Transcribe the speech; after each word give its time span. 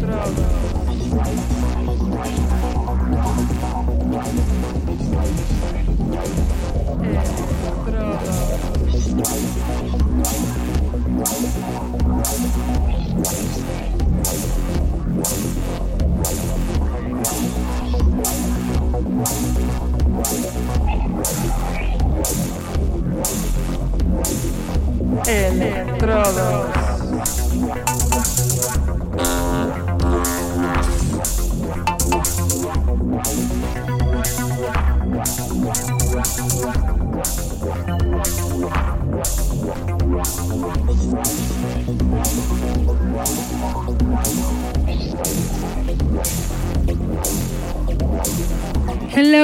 Правда. 0.00 0.54
Hello, 26.04 26.12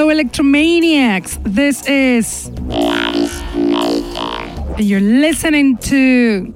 Electromaniacs. 0.09 1.39
This 1.43 1.83
is. 1.87 2.51
You're 4.77 4.99
listening 4.99 5.77
to 5.77 6.53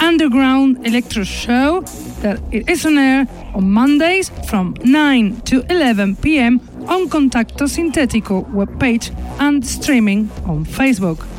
Underground 0.00 0.86
Electro 0.86 1.24
Show 1.24 1.80
that 2.22 2.40
it 2.52 2.68
is 2.68 2.84
on 2.86 2.98
air 2.98 3.26
on 3.54 3.70
Mondays 3.70 4.30
from 4.48 4.74
9 4.84 5.40
to 5.42 5.64
11 5.70 6.16
p.m. 6.16 6.60
on 6.88 7.08
Contacto 7.08 7.66
Sintetico 7.66 8.44
webpage 8.52 9.10
and 9.40 9.66
streaming 9.66 10.30
on 10.44 10.64
Facebook. 10.64 11.35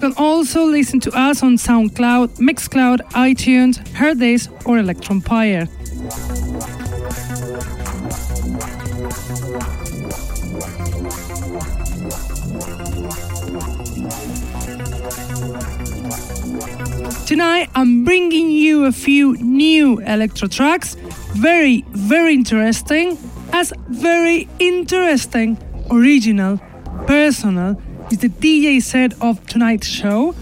You 0.00 0.08
can 0.08 0.16
also 0.16 0.64
listen 0.64 0.98
to 1.00 1.10
us 1.12 1.42
on 1.42 1.56
SoundCloud, 1.56 2.38
Mixcloud, 2.38 3.00
iTunes, 3.10 3.76
Hearthis, 3.92 4.48
or 4.64 4.78
Electronpire. 4.78 5.68
Tonight 17.26 17.68
I'm 17.74 18.02
bringing 18.02 18.50
you 18.50 18.86
a 18.86 18.92
few 18.92 19.34
new 19.36 19.98
electro 19.98 20.48
tracks, 20.48 20.94
very, 21.34 21.84
very 21.90 22.32
interesting, 22.32 23.18
as 23.52 23.70
very 23.90 24.48
interesting, 24.58 25.58
original, 25.90 26.58
personal 27.06 27.78
is 28.10 28.18
the 28.18 28.28
DJ 28.28 28.82
set 28.82 29.14
of 29.22 29.46
tonight's 29.46 29.86
show, 29.86 30.34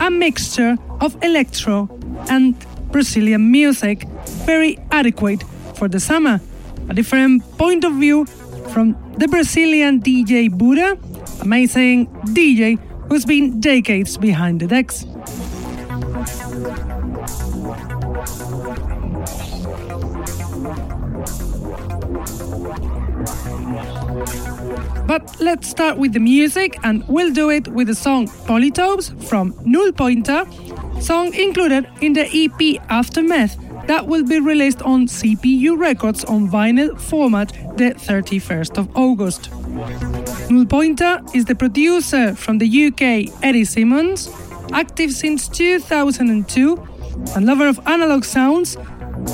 a 0.00 0.10
mixture 0.10 0.76
of 1.00 1.16
electro 1.22 1.88
and 2.30 2.54
Brazilian 2.92 3.50
music, 3.50 4.06
very 4.46 4.78
adequate 4.90 5.42
for 5.74 5.88
the 5.88 6.00
summer. 6.00 6.40
A 6.88 6.94
different 6.94 7.42
point 7.58 7.84
of 7.84 7.94
view 7.94 8.26
from 8.72 8.96
the 9.18 9.28
Brazilian 9.28 10.00
DJ 10.00 10.48
Buda, 10.50 10.98
amazing 11.40 12.06
DJ 12.34 12.78
who's 13.08 13.24
been 13.24 13.60
decades 13.60 14.16
behind 14.16 14.60
the 14.60 14.66
decks. 14.66 15.04
But 25.06 25.40
let's 25.40 25.68
start 25.68 25.98
with 25.98 26.12
the 26.12 26.20
music, 26.20 26.78
and 26.82 27.06
we'll 27.06 27.32
do 27.32 27.50
it 27.50 27.68
with 27.68 27.86
the 27.86 27.94
song 27.94 28.26
Polytopes 28.26 29.12
from 29.28 29.54
Null 29.64 29.92
Pointer, 29.92 30.44
song 31.00 31.32
included 31.34 31.86
in 32.00 32.12
the 32.12 32.26
EP 32.26 32.82
Aftermath 32.90 33.56
that 33.86 34.04
will 34.06 34.24
be 34.24 34.40
released 34.40 34.82
on 34.82 35.06
CPU 35.06 35.78
Records 35.78 36.24
on 36.24 36.48
vinyl 36.48 37.00
format 37.00 37.52
the 37.76 37.94
31st 37.94 38.78
of 38.78 38.96
August. 38.96 39.48
Null 40.50 40.66
Pointer 40.66 41.20
is 41.32 41.44
the 41.44 41.54
producer 41.54 42.34
from 42.34 42.58
the 42.58 42.86
UK 42.86 43.32
Eddie 43.44 43.64
Simmons, 43.64 44.28
active 44.72 45.12
since 45.12 45.46
2002, 45.46 46.88
and 47.36 47.46
lover 47.46 47.68
of 47.68 47.78
analog 47.86 48.24
sounds 48.24 48.76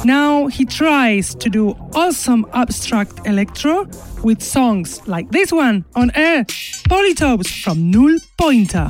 now 0.05 0.47
he 0.47 0.65
tries 0.65 1.35
to 1.35 1.49
do 1.49 1.71
awesome 1.95 2.47
abstract 2.53 3.27
electro 3.27 3.87
with 4.23 4.43
songs 4.43 5.07
like 5.07 5.31
this 5.31 5.53
one 5.53 5.85
on 5.95 6.11
air 6.15 6.45
Polytopes 6.89 7.63
from 7.63 7.91
Null 7.91 8.19
Pointer. 8.39 8.89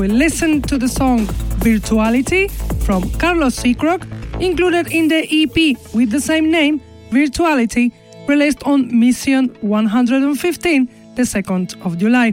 Will 0.00 0.12
listen 0.12 0.62
to 0.62 0.78
the 0.78 0.88
song 0.88 1.26
Virtuality 1.60 2.50
from 2.86 3.10
Carlos 3.18 3.54
Sicrock, 3.62 4.02
included 4.40 4.90
in 4.90 5.08
the 5.08 5.28
EP 5.28 5.76
with 5.92 6.10
the 6.10 6.22
same 6.22 6.50
name, 6.50 6.80
Virtuality, 7.10 7.92
released 8.26 8.62
on 8.62 8.98
Mission 8.98 9.54
115, 9.60 10.88
the 11.16 11.22
2nd 11.22 11.84
of 11.84 11.98
July. 11.98 12.32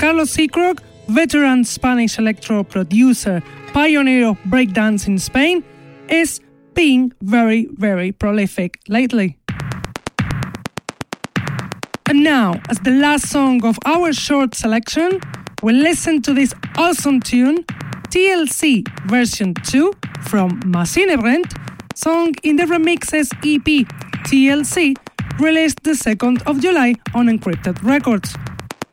Carlos 0.00 0.36
Sicrock, 0.36 0.80
veteran 1.06 1.62
Spanish 1.62 2.18
electro 2.18 2.64
producer, 2.64 3.40
pioneer 3.72 4.30
of 4.30 4.38
breakdance 4.38 5.06
in 5.06 5.16
Spain, 5.20 5.62
is 6.08 6.40
being 6.74 7.12
very, 7.22 7.68
very 7.74 8.10
prolific 8.10 8.80
lately. 8.88 9.38
And 12.06 12.24
now, 12.24 12.60
as 12.68 12.80
the 12.80 12.90
last 12.90 13.30
song 13.30 13.64
of 13.64 13.78
our 13.86 14.12
short 14.12 14.56
selection, 14.56 15.20
we'll 15.64 15.82
listen 15.82 16.20
to 16.20 16.34
this 16.34 16.52
awesome 16.76 17.20
tune, 17.20 17.64
TLC 18.10 18.86
version 19.08 19.54
2 19.54 19.94
from 20.28 20.60
Maschine 20.60 21.16
Brennt, 21.18 21.54
song 21.94 22.34
in 22.42 22.56
the 22.56 22.64
remixes 22.64 23.32
EP 23.42 23.86
TLC, 24.26 24.94
released 25.40 25.82
the 25.82 25.92
2nd 25.92 26.42
of 26.46 26.60
July 26.60 26.94
on 27.14 27.28
Encrypted 27.28 27.82
Records. 27.82 28.34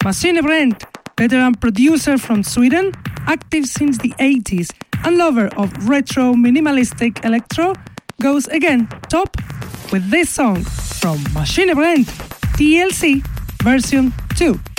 Maschine 0.05 0.41
Brennt, 0.41 0.85
veteran 1.17 1.55
producer 1.55 2.17
from 2.17 2.41
Sweden, 2.41 2.93
active 3.27 3.65
since 3.65 3.97
the 3.97 4.13
80s 4.17 4.71
and 5.03 5.17
lover 5.17 5.49
of 5.57 5.89
retro 5.89 6.33
minimalistic 6.33 7.25
electro, 7.25 7.73
goes 8.21 8.47
again 8.47 8.87
top 9.09 9.35
with 9.91 10.09
this 10.09 10.29
song 10.29 10.63
from 11.01 11.17
Maschine 11.35 11.75
Brennt 11.75 12.07
TLC 12.55 13.21
version 13.61 14.13
2. 14.37 14.70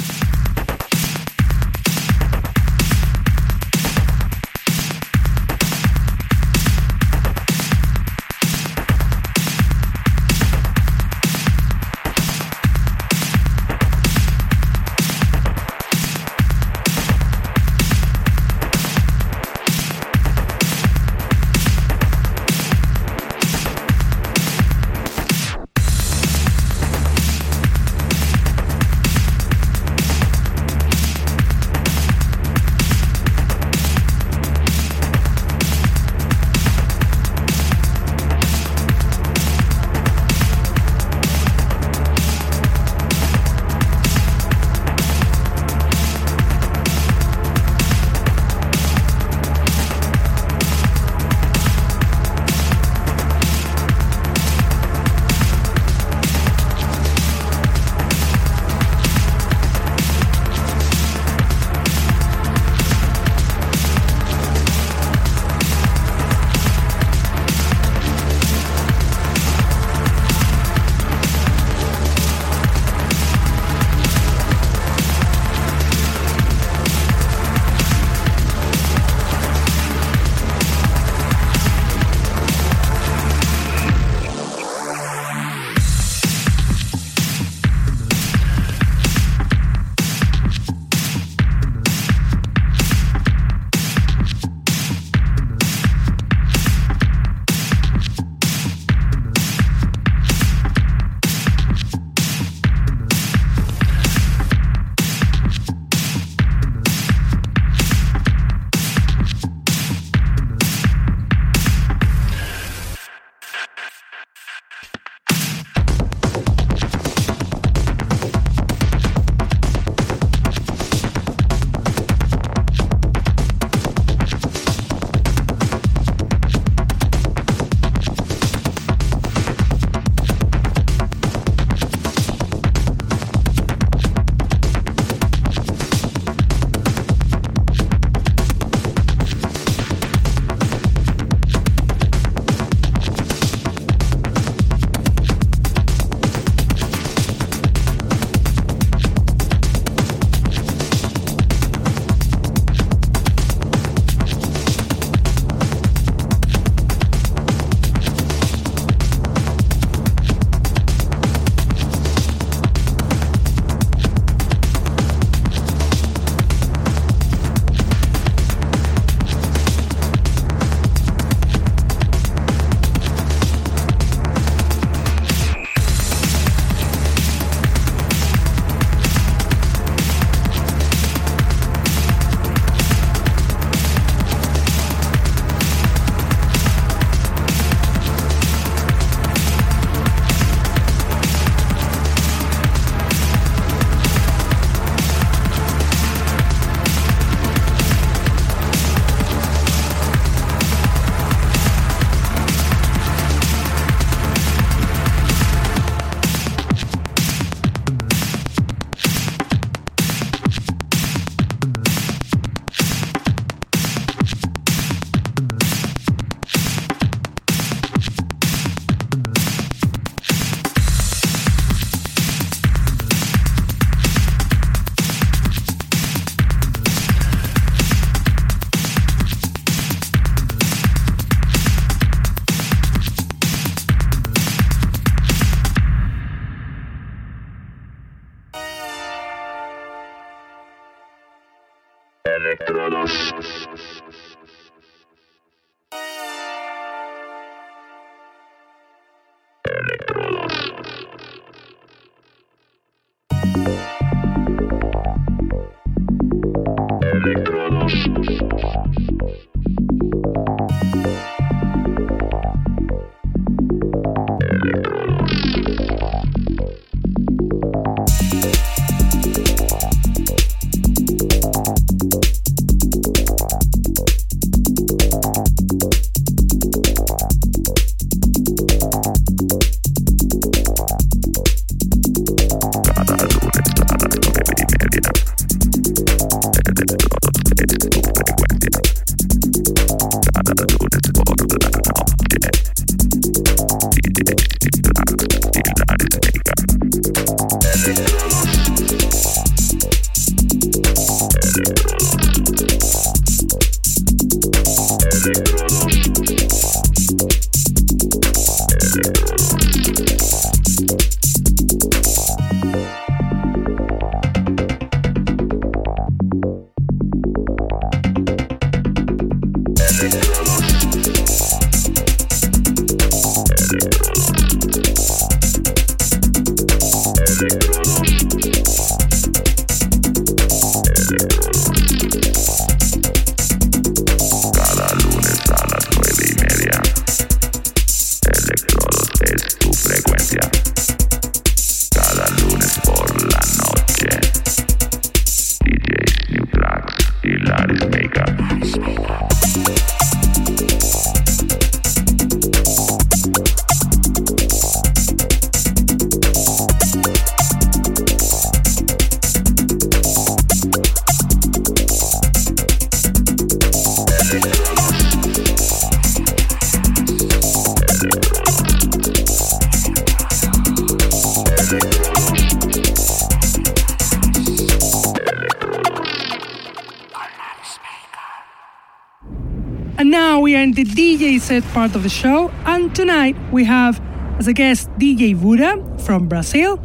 Set 381.43 381.65
part 381.75 381.97
of 381.97 382.05
the 382.05 382.09
show, 382.09 382.53
and 382.67 382.95
tonight 382.95 383.35
we 383.51 383.65
have 383.65 384.01
as 384.39 384.47
a 384.47 384.53
guest 384.53 384.89
DJ 384.97 385.35
Buda 385.35 385.99
from 385.99 386.29
Brazil, 386.29 386.77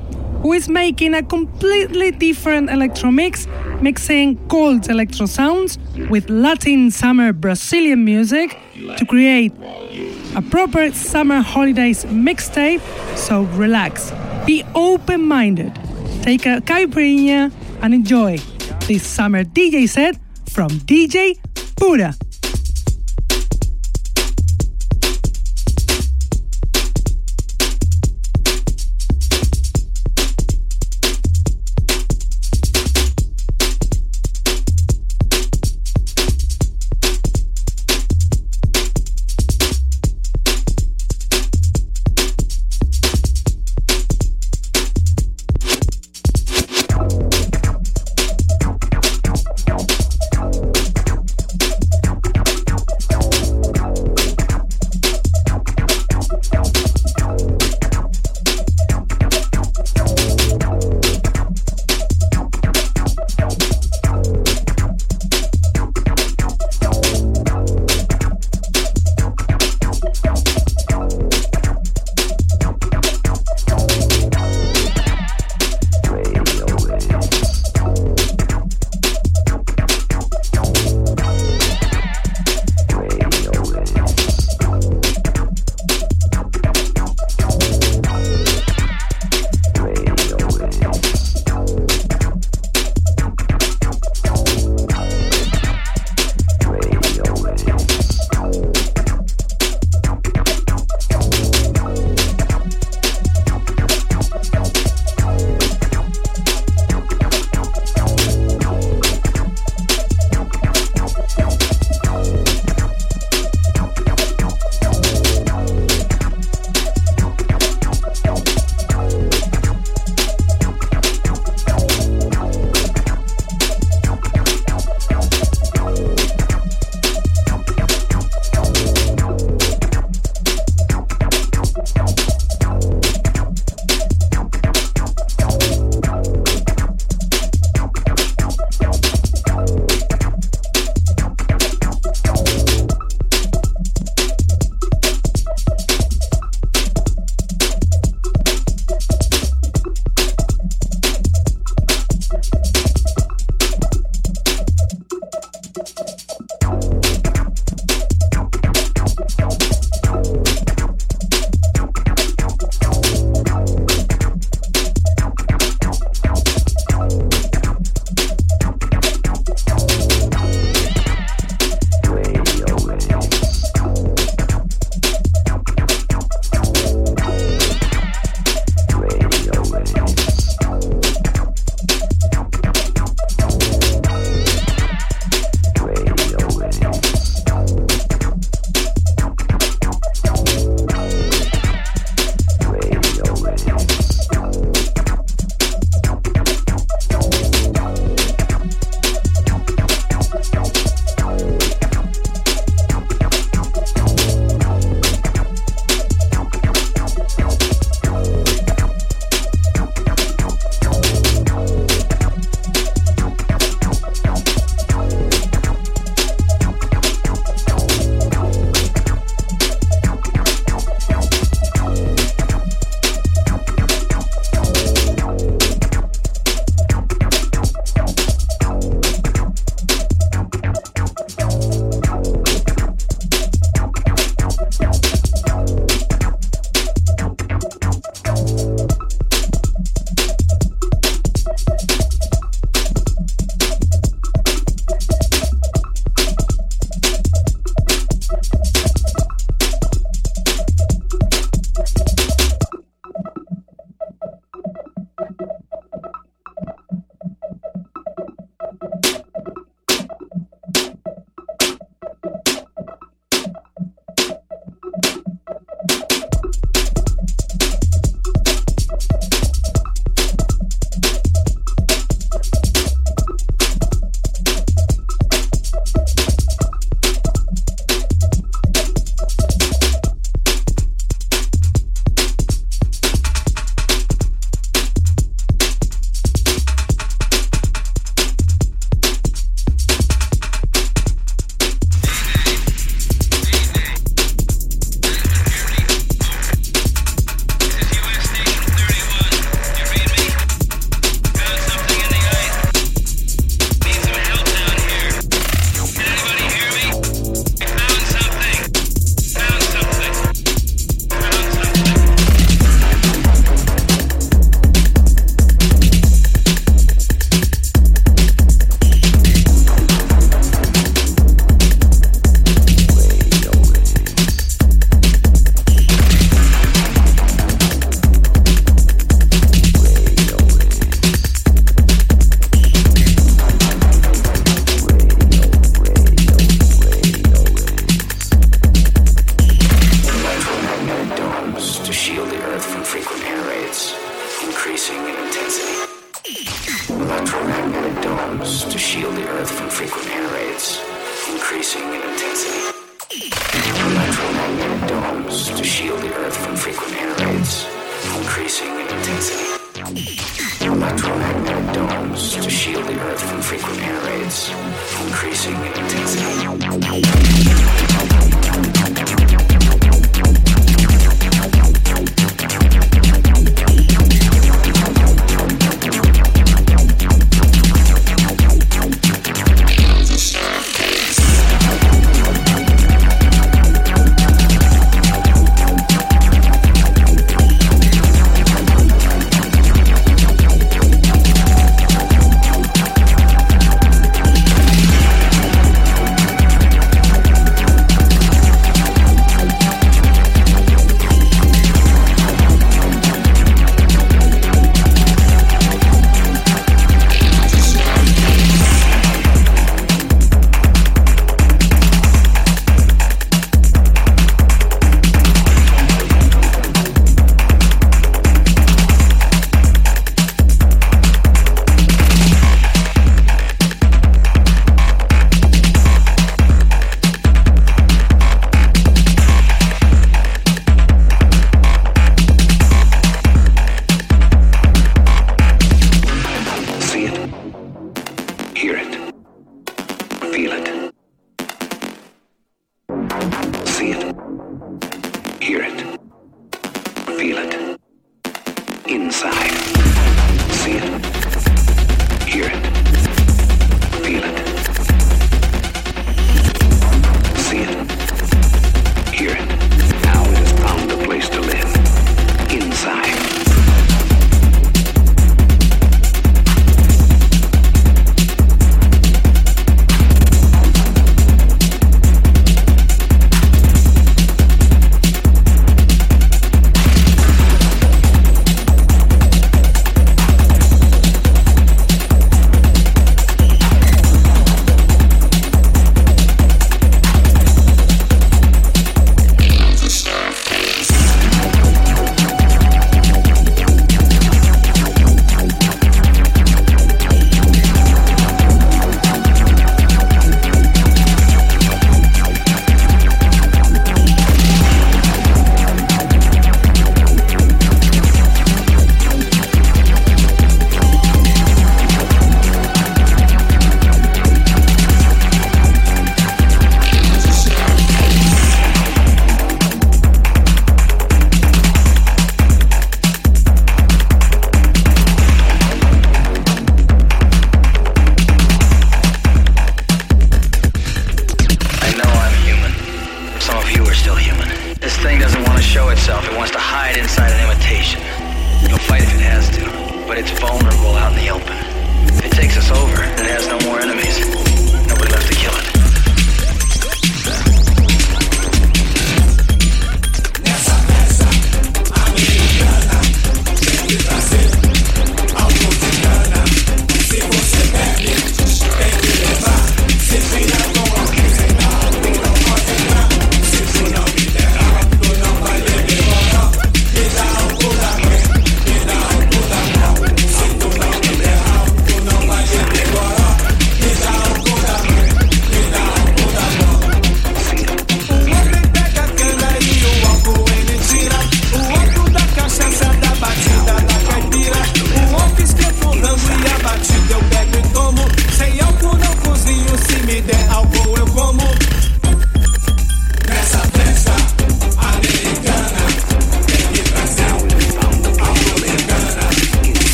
who 0.42 0.52
is 0.52 0.68
making 0.68 1.14
a 1.14 1.22
completely 1.22 2.10
different 2.10 2.72
electro 2.72 3.12
mix, 3.12 3.48
mixing 3.82 4.36
cold 4.48 4.90
electro 4.90 5.28
sounds 5.28 5.78
with 6.10 6.28
Latin 6.32 6.90
summer 6.90 7.34
Brazilian 7.34 8.04
music 8.04 8.58
to 8.98 9.06
create 9.06 9.54
a 10.36 10.42
proper 10.42 10.92
summer 10.92 11.42
holidays 11.42 12.04
mixtape. 12.06 12.82
So 13.16 13.44
relax, 13.44 14.12
be 14.48 14.64
open 14.74 15.22
minded, 15.22 15.76
take 16.24 16.48
a 16.48 16.62
caipirinha, 16.62 17.52
and 17.84 17.94
enjoy 17.94 18.40
this 18.88 19.06
summer 19.06 19.44
DJ 19.44 19.88
set 19.88 20.18
from 20.50 20.70
DJ 20.70 21.38
Buda. 21.76 22.17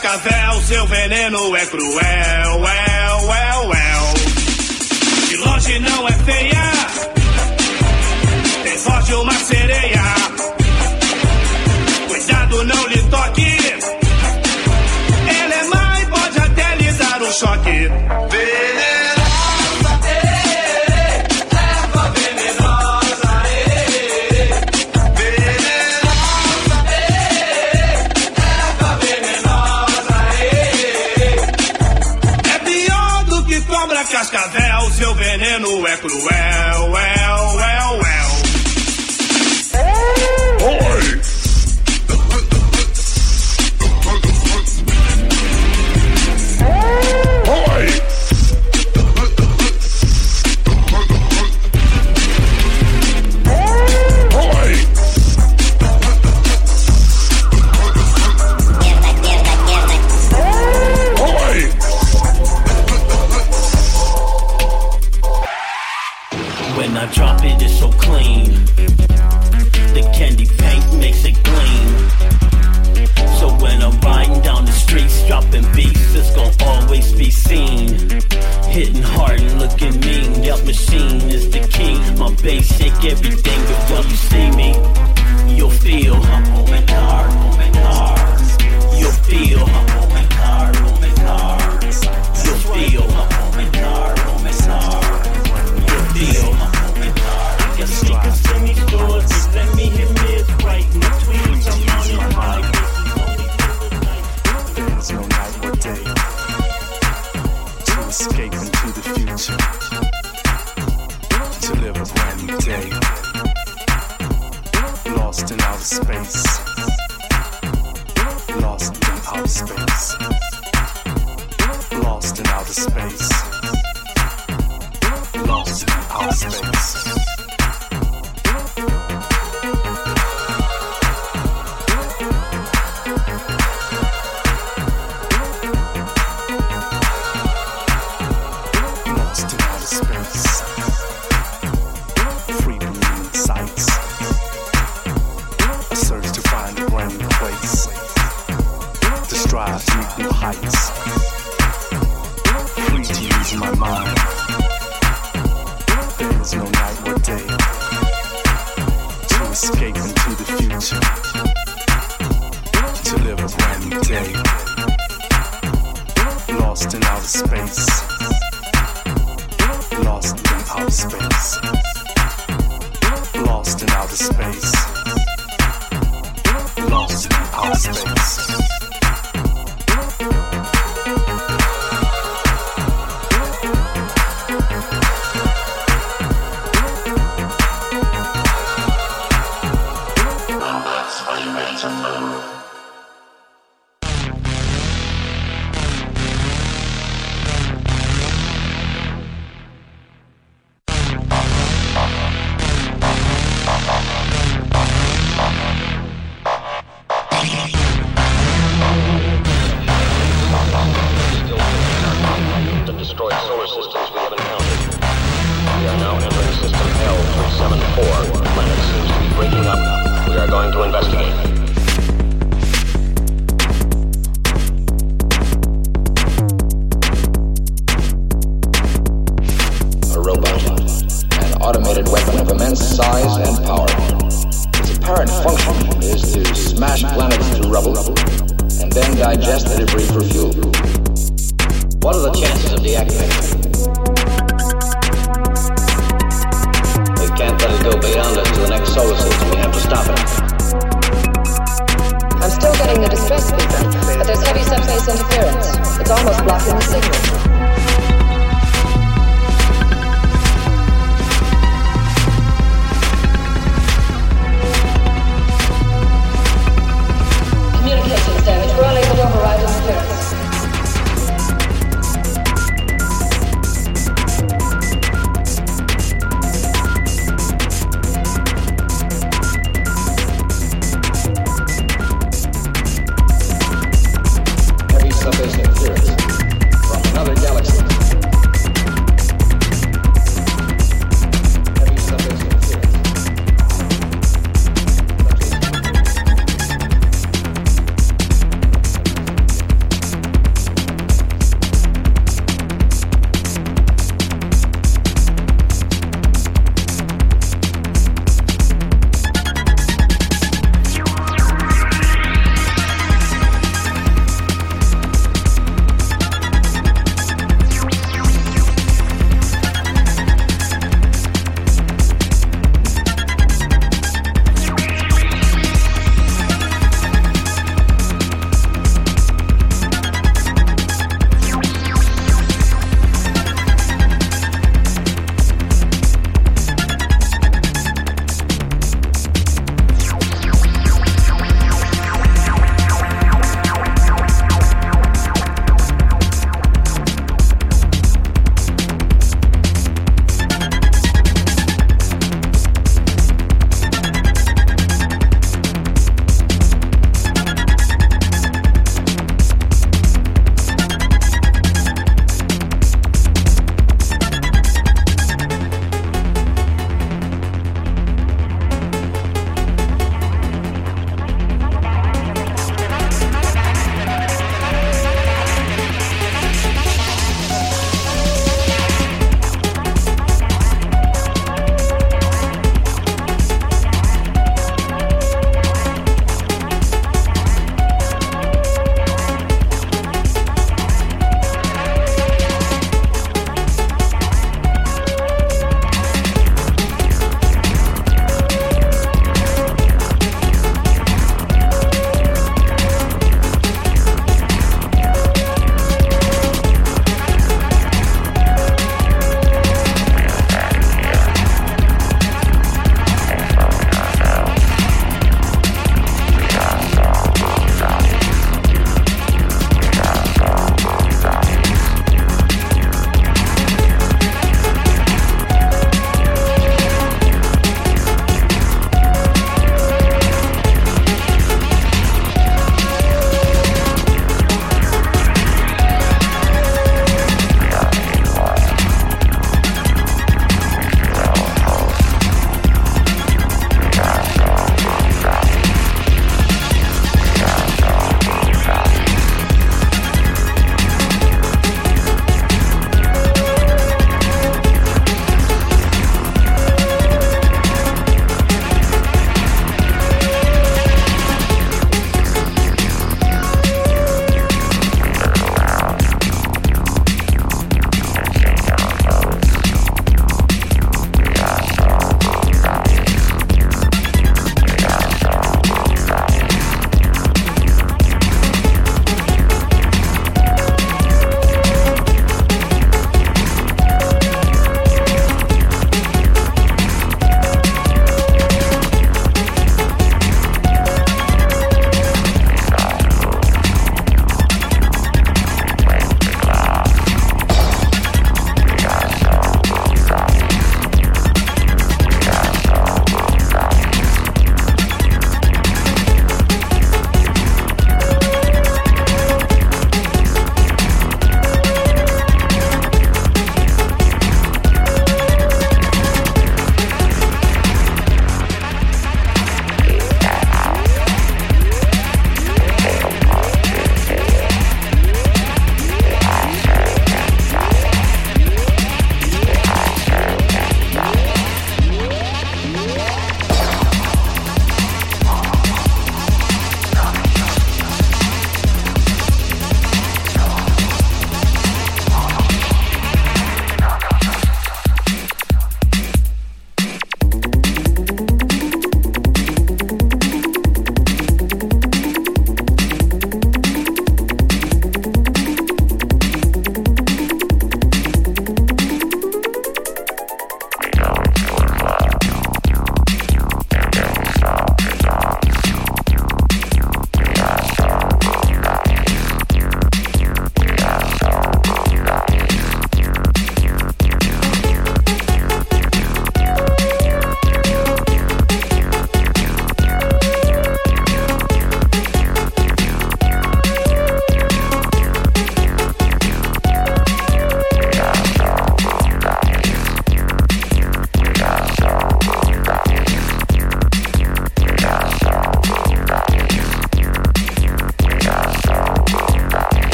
cascavel, 0.00 0.62
seu 0.62 0.86
veneno 0.86 1.54
é 1.56 1.66
cruel, 1.66 1.90
el, 2.00 3.20
el, 3.36 3.72
el. 3.74 5.28
De 5.28 5.36
longe 5.36 5.78
não 5.78 6.08
é 6.08 6.12
feia, 6.12 6.72
tem 8.62 8.76
voz 8.78 9.04
de 9.04 9.14
uma 9.14 9.34
sereia. 9.34 10.02
Cuidado, 12.08 12.64
não 12.64 12.86
lhe 12.88 13.02
toque, 13.10 13.58
ela 15.28 15.54
é 15.54 15.64
má 15.64 16.00
e 16.00 16.06
pode 16.06 16.38
até 16.38 16.76
lhe 16.76 16.92
dar 16.92 17.22
um 17.22 17.32
choque. 17.32 18.19
é 35.90 35.96
cruel. 35.96 36.59
every 83.04 83.36
day. 83.36 83.49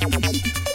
Yes, 0.00 0.67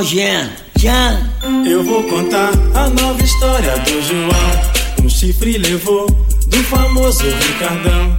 Nojento. 0.00 0.62
Eu 1.66 1.84
vou 1.84 2.02
contar 2.04 2.52
a 2.74 2.88
nova 2.88 3.22
história 3.22 3.76
do 3.80 4.02
João. 4.02 5.04
Um 5.04 5.10
chifre 5.10 5.58
levou 5.58 6.06
do 6.46 6.56
famoso 6.64 7.22
Ricardão. 7.22 8.18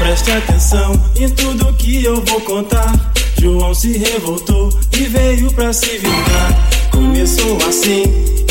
Preste 0.00 0.32
atenção 0.32 0.92
em 1.14 1.28
tudo 1.28 1.72
que 1.74 2.04
eu 2.04 2.20
vou 2.24 2.40
contar. 2.40 3.12
João 3.40 3.72
se 3.72 3.96
revoltou 3.96 4.76
e 4.92 5.04
veio 5.04 5.52
pra 5.52 5.72
se 5.72 5.98
vingar. 5.98 6.68
Começou 6.90 7.56
assim, 7.68 8.02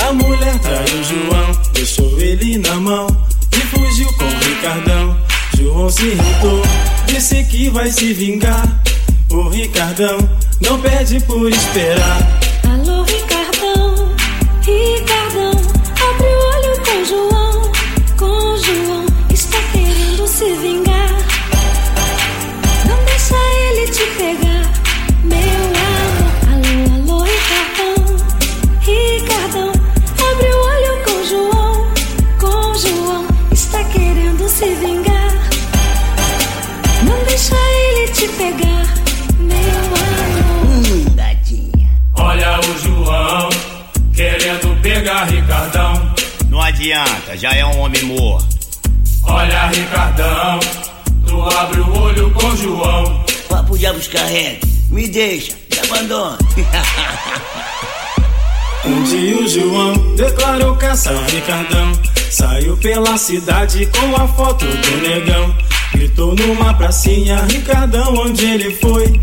a 0.01 0.13
mulher 0.13 0.57
traiu 0.59 1.03
João, 1.03 1.61
deixou 1.73 2.17
ele 2.17 2.59
na 2.59 2.75
mão 2.75 3.07
e 3.51 3.59
fugiu 3.59 4.07
com 4.13 4.23
o 4.23 4.39
Ricardão. 4.39 5.17
João 5.57 5.89
se 5.89 6.05
irritou, 6.05 6.61
disse 7.07 7.43
que 7.43 7.69
vai 7.69 7.91
se 7.91 8.13
vingar. 8.13 8.81
O 9.29 9.49
Ricardão 9.49 10.17
não 10.61 10.79
pede 10.79 11.19
por 11.19 11.51
esperar. 11.51 12.48
Alô, 12.71 13.01
Ricardão, 13.01 13.28
adianta, 46.99 47.37
já 47.37 47.53
é 47.53 47.65
um 47.65 47.79
homem 47.79 48.03
morto. 48.03 48.47
Olha, 49.23 49.67
Ricardão, 49.67 50.59
tu 51.25 51.41
abre 51.41 51.79
o 51.81 52.01
olho 52.01 52.31
com 52.31 52.55
João. 52.55 53.23
Papo 53.47 53.77
diabos 53.77 54.07
carrega. 54.07 54.59
Me 54.89 55.07
deixa, 55.07 55.53
me 55.71 55.79
abandona. 55.79 56.37
Um 58.85 59.03
dia 59.03 59.37
o 59.37 59.45
João 59.45 60.15
declarou 60.15 60.73
caça 60.77 61.11
ao 61.11 61.21
Ricardão. 61.25 61.91
Saiu 62.31 62.77
pela 62.77 63.17
cidade 63.17 63.85
com 63.87 64.15
a 64.15 64.25
foto 64.25 64.65
do 64.65 64.97
negão. 65.01 65.53
Gritou 65.91 66.33
numa 66.33 66.73
pracinha, 66.73 67.43
Ricardão, 67.43 68.13
onde 68.15 68.45
ele 68.45 68.73
foi? 68.75 69.19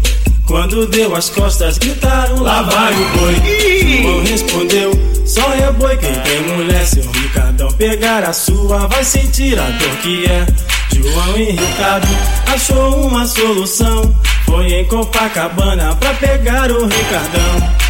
Quando 0.46 0.86
deu 0.86 1.16
as 1.16 1.30
costas, 1.30 1.78
gritaram: 1.78 2.42
Lá 2.42 2.62
vai 2.62 2.92
o 2.92 3.18
boi. 3.18 4.02
João 4.02 4.24
respondeu: 4.24 5.15
Só 5.36 5.52
é 5.52 5.70
boi 5.70 5.94
quem 5.98 6.14
tem 6.20 6.40
mulher. 6.44 6.86
Se 6.86 6.98
o 7.00 7.12
Ricardão 7.12 7.70
pegar 7.72 8.24
a 8.24 8.32
sua, 8.32 8.86
vai 8.86 9.04
sentir 9.04 9.58
a 9.58 9.68
dor 9.68 9.96
que 9.98 10.24
é. 10.24 10.46
João 10.94 11.36
irritado 11.36 12.08
achou 12.46 13.06
uma 13.06 13.26
solução. 13.26 14.14
Foi 14.46 14.66
em 14.72 14.86
Copacabana 14.86 15.94
pra 15.96 16.14
pegar 16.14 16.72
o 16.72 16.86
Ricardão. 16.86 17.85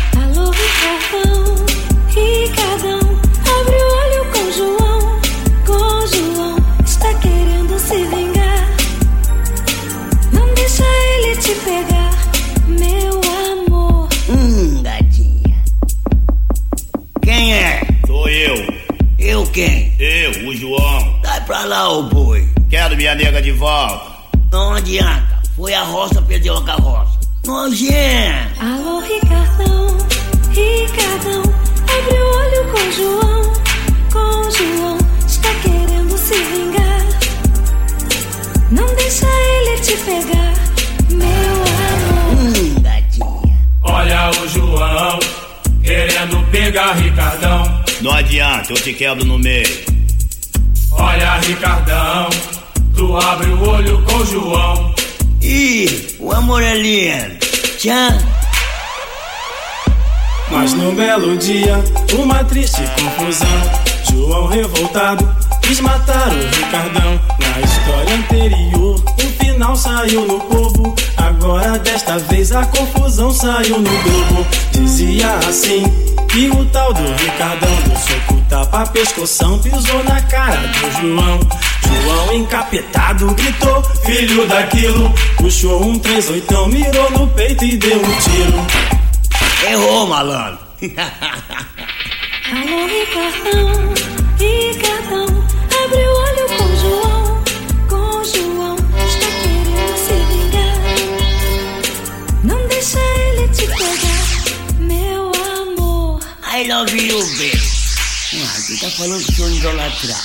Pra 21.57 21.65
lá, 21.65 21.89
ô 21.89 22.03
boi. 22.03 22.47
Quero 22.69 22.97
minha 22.97 23.15
nega 23.15 23.41
de 23.41 23.53
volta. 23.53 24.13
Não 24.53 24.75
adianta. 24.75 25.41
Foi 25.57 25.73
a 25.73 25.83
roça, 25.85 26.21
perdeu 26.21 26.55
a 26.59 26.65
carroça. 26.65 27.19
Nojento. 27.47 28.61
Alô, 28.61 29.01
Ricardão, 29.01 29.97
Ricardão, 30.51 31.43
abre 31.83 32.21
o 32.21 32.29
olho 32.37 32.73
com 32.73 32.93
João, 32.93 33.53
com 34.13 34.51
João, 34.51 34.99
está 35.27 35.55
querendo 35.63 36.19
se 36.19 36.35
vingar. 36.35 37.07
Não 38.71 38.95
deixa 38.97 39.27
ele 39.27 39.81
te 39.81 39.97
pegar, 39.97 40.55
meu 41.11 41.55
amor. 41.87 42.57
Hum, 42.57 42.83
gatinha. 42.83 43.69
Olha 43.83 44.31
o 44.31 44.49
João, 44.49 45.19
querendo 45.83 46.51
pegar 46.51 46.93
Ricardão. 46.95 47.85
Não 48.03 48.13
adianta, 48.13 48.73
eu 48.73 48.77
te 48.77 48.93
quebro 48.93 49.25
no 49.25 49.39
meio. 49.39 49.96
Olha, 50.99 51.37
Ricardão, 51.41 52.29
tu 52.95 53.17
abre 53.17 53.51
o 53.51 53.69
olho 53.69 54.03
com 54.03 54.25
João. 54.25 54.95
Ih, 55.41 56.17
o 56.19 56.33
amor 56.33 56.63
é 56.63 56.75
lindo. 56.75 57.37
Tchau. 57.79 58.19
Mas 60.51 60.73
num 60.75 60.95
belo 60.95 61.37
dia, 61.37 61.83
uma 62.19 62.43
triste 62.45 62.83
confusão. 62.99 63.87
João 64.11 64.47
revoltado 64.47 65.29
quis 65.67 65.81
matar 65.81 66.29
o 66.29 66.57
Ricardão. 66.57 67.21
Na 67.41 67.61
história 67.61 68.15
anterior, 68.15 68.95
o 68.95 69.45
final 69.45 69.77
saiu 69.77 70.25
no 70.25 70.41
povo. 70.41 70.95
Agora 71.17 71.79
desta 71.79 72.19
vez 72.19 72.53
a 72.53 72.65
confusão 72.67 73.33
saiu 73.33 73.81
no 73.81 73.91
globo. 73.91 74.47
Dizia 74.73 75.35
assim 75.49 75.83
que 76.29 76.49
o 76.49 76.65
tal 76.67 76.93
do 76.95 77.03
Ricardão 77.03 77.75
do 77.83 77.99
soco 77.99 78.41
tapa 78.49 78.87
pescoção 78.87 79.59
pisou 79.59 80.05
na 80.05 80.21
cara 80.23 80.61
do 80.61 80.91
João. 81.01 81.41
João 82.03 82.35
encapetado 82.35 83.35
gritou, 83.35 83.83
filho 84.05 84.47
daquilo. 84.47 85.13
Puxou 85.37 85.83
um 85.83 85.99
38, 85.99 86.67
mirou 86.69 87.11
no 87.11 87.27
peito 87.29 87.65
e 87.65 87.77
deu 87.77 87.99
um 87.99 88.19
tiro. 88.21 88.67
Errou, 89.69 90.07
malandro. 90.07 90.59
Alô, 92.49 92.87
Ricardão, 92.87 93.95
Ricardão, 94.39 94.96
I 106.59 106.63
love 106.69 106.91
you, 106.95 107.21
baby. 107.37 107.61
Ah, 108.35 108.59
aqui 108.59 108.81
tá 108.81 108.89
falando 108.89 109.23
que 109.23 109.33
sou 109.35 109.51
idolatrar. 109.51 110.23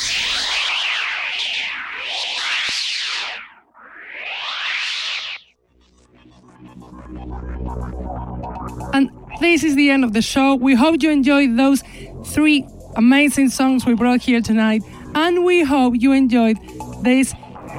And 8.93 9.09
this 9.41 9.65
is 9.65 9.75
the 9.75 9.89
end 9.89 10.05
of 10.05 10.13
the 10.13 10.21
show. 10.21 10.55
We 10.55 10.73
hope 10.73 11.03
you 11.03 11.11
enjoyed 11.11 11.57
those 11.57 11.83
three 12.27 12.65
amazing 12.95 13.49
songs 13.49 13.85
we 13.85 13.93
brought 13.93 14.21
here 14.21 14.39
tonight. 14.39 14.83
And 15.15 15.43
we 15.43 15.63
hope 15.63 15.95
you 15.97 16.11
enjoyed 16.11 16.57
this 17.01 17.33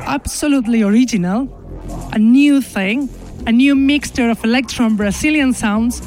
absolutely 0.06 0.82
original, 0.82 1.48
a 2.12 2.18
new 2.18 2.60
thing, 2.60 3.08
a 3.46 3.52
new 3.52 3.74
mixture 3.74 4.30
of 4.30 4.44
electron 4.44 4.96
Brazilian 4.96 5.52
sounds 5.52 6.00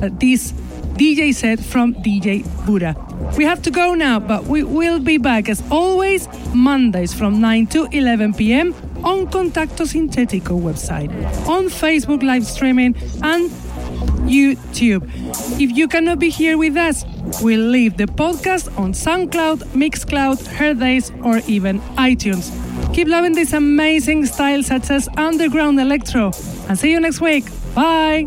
that 0.00 0.20
this 0.20 0.52
DJ 0.96 1.34
set 1.34 1.60
from 1.60 1.94
DJ 1.94 2.44
Buda. 2.66 2.94
We 3.36 3.44
have 3.44 3.62
to 3.62 3.70
go 3.70 3.94
now, 3.94 4.18
but 4.18 4.44
we 4.44 4.62
will 4.62 4.98
be 4.98 5.18
back 5.18 5.48
as 5.48 5.62
always 5.70 6.28
Mondays 6.54 7.12
from 7.12 7.40
9 7.40 7.66
to 7.68 7.88
11 7.92 8.34
p.m. 8.34 8.74
on 9.04 9.26
Contacto 9.26 9.84
Sintetico 9.86 10.60
website, 10.60 11.10
on 11.46 11.66
Facebook 11.66 12.22
live 12.22 12.46
streaming, 12.46 12.94
and 13.22 13.50
YouTube. 14.26 15.02
If 15.60 15.76
you 15.76 15.88
cannot 15.88 16.18
be 16.18 16.30
here 16.30 16.56
with 16.56 16.76
us, 16.76 17.04
we'll 17.42 17.60
leave 17.60 17.96
the 17.96 18.06
podcast 18.06 18.76
on 18.78 18.92
SoundCloud, 18.92 19.58
Mixcloud, 19.74 20.38
Hearthis, 20.58 21.10
or 21.24 21.42
even 21.48 21.80
iTunes. 21.96 22.50
Keep 22.94 23.08
loving 23.08 23.34
this 23.34 23.52
amazing 23.52 24.26
style 24.26 24.62
such 24.62 24.90
as 24.90 25.08
underground 25.16 25.80
electro, 25.80 26.32
and 26.68 26.78
see 26.78 26.90
you 26.90 27.00
next 27.00 27.20
week. 27.20 27.44
Bye. 27.74 28.26